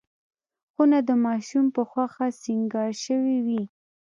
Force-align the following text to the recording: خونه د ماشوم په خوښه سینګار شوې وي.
خونه 0.73 0.99
د 1.09 1.11
ماشوم 1.25 1.65
په 1.75 1.81
خوښه 1.89 2.27
سینګار 2.41 2.91
شوې 3.05 3.37
وي. 3.45 3.63